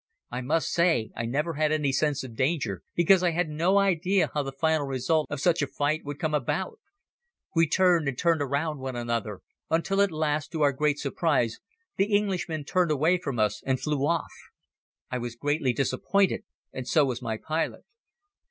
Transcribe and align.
I 0.31 0.41
must 0.41 0.69
say 0.71 1.11
I 1.15 1.27
never 1.27 1.53
had 1.53 1.71
any 1.71 1.91
sense 1.91 2.23
of 2.23 2.33
danger 2.35 2.81
because 2.95 3.21
I 3.21 3.29
had 3.29 3.49
no 3.49 3.77
idea 3.77 4.31
how 4.33 4.41
the 4.41 4.51
final 4.51 4.87
result 4.87 5.27
of 5.29 5.39
such 5.39 5.61
a 5.61 5.67
fight 5.67 6.03
would 6.03 6.17
come 6.17 6.33
about. 6.33 6.79
We 7.55 7.67
turned 7.67 8.07
and 8.07 8.17
turned 8.17 8.41
around 8.41 8.79
one 8.79 8.95
another 8.95 9.41
until 9.69 10.01
at 10.01 10.09
last, 10.11 10.51
to 10.53 10.63
our 10.63 10.73
great 10.73 10.97
surprise 10.97 11.59
the 11.97 12.15
Englishman 12.15 12.63
turned 12.63 12.89
away 12.89 13.19
from 13.19 13.37
us 13.37 13.61
and 13.63 13.79
flew 13.79 14.03
off. 14.07 14.33
I 15.11 15.19
was 15.19 15.35
greatly 15.35 15.71
disappointed 15.71 16.45
and 16.73 16.87
so 16.87 17.05
was 17.05 17.21
my 17.21 17.37
pilot. 17.37 17.83